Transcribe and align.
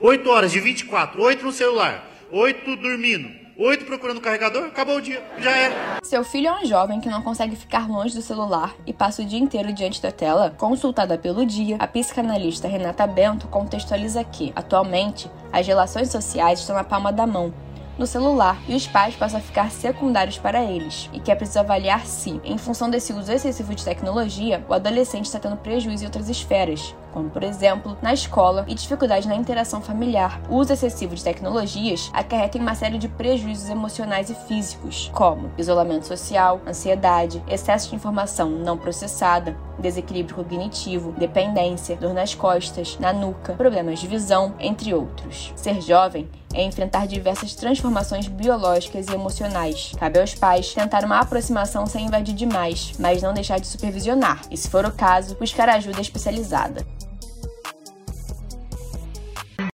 8 0.00 0.30
horas 0.30 0.52
de 0.52 0.60
24, 0.60 1.20
8 1.20 1.44
no 1.44 1.50
celular, 1.50 2.08
8 2.30 2.76
dormindo, 2.76 3.28
8 3.58 3.84
procurando 3.84 4.18
o 4.18 4.20
carregador, 4.20 4.62
acabou 4.66 4.98
o 4.98 5.00
dia, 5.00 5.20
já 5.40 5.50
é. 5.50 5.98
Seu 6.04 6.22
filho 6.22 6.46
é 6.46 6.62
um 6.62 6.64
jovem 6.64 7.00
que 7.00 7.08
não 7.08 7.20
consegue 7.20 7.56
ficar 7.56 7.88
longe 7.88 8.14
do 8.14 8.22
celular 8.22 8.76
e 8.86 8.92
passa 8.92 9.22
o 9.22 9.24
dia 9.24 9.40
inteiro 9.40 9.72
diante 9.72 10.00
da 10.00 10.12
tela. 10.12 10.54
Consultada 10.56 11.18
pelo 11.18 11.44
dia, 11.44 11.74
a 11.80 11.86
psicanalista 11.88 12.68
Renata 12.68 13.08
Bento 13.08 13.48
contextualiza 13.48 14.22
que, 14.22 14.52
atualmente, 14.54 15.28
as 15.52 15.66
relações 15.66 16.12
sociais 16.12 16.60
estão 16.60 16.76
na 16.76 16.84
palma 16.84 17.12
da 17.12 17.26
mão 17.26 17.52
no 17.98 18.06
celular 18.06 18.62
e 18.68 18.74
os 18.74 18.86
pais 18.86 19.16
passam 19.16 19.40
a 19.40 19.42
ficar 19.42 19.70
secundários 19.70 20.38
para 20.38 20.62
eles, 20.62 21.10
e 21.12 21.18
que 21.18 21.32
é 21.32 21.34
preciso 21.34 21.58
avaliar 21.58 22.06
se, 22.06 22.40
em 22.44 22.56
função 22.56 22.88
desse 22.88 23.12
uso 23.12 23.32
excessivo 23.32 23.74
de 23.74 23.84
tecnologia, 23.84 24.64
o 24.68 24.72
adolescente 24.72 25.26
está 25.26 25.38
tendo 25.38 25.56
prejuízo 25.56 26.04
em 26.04 26.06
outras 26.06 26.28
esferas, 26.28 26.94
como 27.12 27.28
por 27.28 27.42
exemplo 27.42 27.98
na 28.00 28.14
escola 28.14 28.64
e 28.68 28.74
dificuldade 28.74 29.26
na 29.26 29.34
interação 29.34 29.80
familiar. 29.80 30.40
O 30.48 30.56
uso 30.56 30.72
excessivo 30.72 31.14
de 31.14 31.24
tecnologias 31.24 32.10
acarreta 32.12 32.56
em 32.56 32.60
uma 32.60 32.74
série 32.74 32.98
de 32.98 33.08
prejuízos 33.08 33.68
emocionais 33.68 34.30
e 34.30 34.34
físicos, 34.34 35.10
como 35.12 35.50
isolamento 35.58 36.06
social, 36.06 36.60
ansiedade, 36.66 37.42
excesso 37.48 37.90
de 37.90 37.96
informação 37.96 38.48
não 38.48 38.78
processada, 38.78 39.56
desequilíbrio 39.78 40.36
cognitivo, 40.36 41.12
dependência, 41.12 41.96
dor 41.96 42.14
nas 42.14 42.34
costas, 42.34 42.96
na 42.98 43.12
nuca, 43.12 43.54
problemas 43.54 43.98
de 43.98 44.06
visão, 44.06 44.54
entre 44.58 44.94
outros. 44.94 45.52
Ser 45.56 45.80
jovem 45.80 46.28
é 46.58 46.64
enfrentar 46.64 47.06
diversas 47.06 47.54
transformações 47.54 48.26
biológicas 48.26 49.06
e 49.06 49.14
emocionais. 49.14 49.92
Cabe 49.96 50.18
aos 50.18 50.34
pais 50.34 50.74
tentar 50.74 51.04
uma 51.04 51.20
aproximação 51.20 51.86
sem 51.86 52.06
invadir 52.06 52.34
demais, 52.34 52.92
mas 52.98 53.22
não 53.22 53.32
deixar 53.32 53.60
de 53.60 53.66
supervisionar, 53.66 54.42
e 54.50 54.56
se 54.56 54.68
for 54.68 54.84
o 54.84 54.92
caso, 54.92 55.36
buscar 55.36 55.68
ajuda 55.68 56.00
especializada. 56.00 56.84